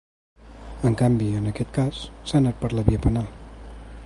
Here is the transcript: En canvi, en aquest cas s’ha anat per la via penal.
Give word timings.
En 0.89 0.95
canvi, 1.01 1.27
en 1.41 1.47
aquest 1.51 1.71
cas 1.77 2.01
s’ha 2.31 2.39
anat 2.43 2.61
per 2.65 2.75
la 2.79 2.89
via 2.89 3.07
penal. 3.09 3.33